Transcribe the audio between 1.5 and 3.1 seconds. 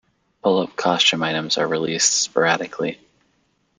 are released sporadically.